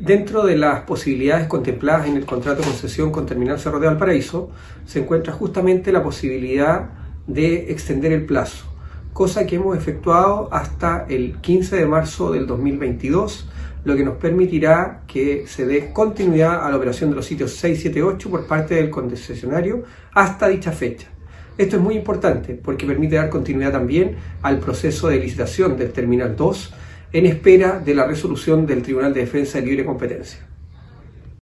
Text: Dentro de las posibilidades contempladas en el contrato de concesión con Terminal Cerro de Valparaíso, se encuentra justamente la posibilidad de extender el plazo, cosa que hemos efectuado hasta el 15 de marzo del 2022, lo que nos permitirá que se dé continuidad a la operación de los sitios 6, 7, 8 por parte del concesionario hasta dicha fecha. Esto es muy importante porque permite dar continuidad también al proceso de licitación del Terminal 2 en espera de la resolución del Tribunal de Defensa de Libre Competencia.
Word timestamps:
Dentro 0.00 0.46
de 0.46 0.56
las 0.56 0.82
posibilidades 0.82 1.48
contempladas 1.48 2.06
en 2.06 2.16
el 2.16 2.24
contrato 2.24 2.60
de 2.60 2.68
concesión 2.68 3.10
con 3.10 3.26
Terminal 3.26 3.58
Cerro 3.58 3.80
de 3.80 3.88
Valparaíso, 3.88 4.48
se 4.86 5.00
encuentra 5.00 5.32
justamente 5.32 5.90
la 5.90 6.04
posibilidad 6.04 6.90
de 7.26 7.72
extender 7.72 8.12
el 8.12 8.24
plazo, 8.24 8.64
cosa 9.12 9.44
que 9.44 9.56
hemos 9.56 9.76
efectuado 9.76 10.48
hasta 10.52 11.04
el 11.08 11.40
15 11.40 11.74
de 11.74 11.86
marzo 11.86 12.30
del 12.30 12.46
2022, 12.46 13.48
lo 13.84 13.96
que 13.96 14.04
nos 14.04 14.18
permitirá 14.18 15.02
que 15.08 15.48
se 15.48 15.66
dé 15.66 15.92
continuidad 15.92 16.64
a 16.64 16.70
la 16.70 16.76
operación 16.76 17.10
de 17.10 17.16
los 17.16 17.26
sitios 17.26 17.54
6, 17.54 17.80
7, 17.80 18.00
8 18.00 18.30
por 18.30 18.46
parte 18.46 18.76
del 18.76 18.90
concesionario 18.90 19.82
hasta 20.14 20.46
dicha 20.46 20.70
fecha. 20.70 21.08
Esto 21.58 21.74
es 21.74 21.82
muy 21.82 21.96
importante 21.96 22.54
porque 22.54 22.86
permite 22.86 23.16
dar 23.16 23.30
continuidad 23.30 23.72
también 23.72 24.14
al 24.42 24.60
proceso 24.60 25.08
de 25.08 25.18
licitación 25.18 25.76
del 25.76 25.90
Terminal 25.90 26.36
2 26.36 26.74
en 27.12 27.26
espera 27.26 27.78
de 27.78 27.94
la 27.94 28.06
resolución 28.06 28.66
del 28.66 28.82
Tribunal 28.82 29.14
de 29.14 29.20
Defensa 29.20 29.60
de 29.60 29.66
Libre 29.66 29.84
Competencia. 29.84 30.40